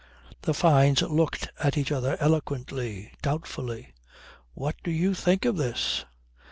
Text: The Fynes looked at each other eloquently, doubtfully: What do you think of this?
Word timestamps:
The 0.41 0.55
Fynes 0.55 1.03
looked 1.03 1.51
at 1.59 1.77
each 1.77 1.91
other 1.91 2.17
eloquently, 2.19 3.11
doubtfully: 3.21 3.93
What 4.55 4.75
do 4.83 4.89
you 4.89 5.13
think 5.13 5.45
of 5.45 5.57
this? 5.57 6.05